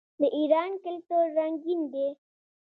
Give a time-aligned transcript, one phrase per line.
[0.19, 2.07] د ایران کلتور رنګین دی.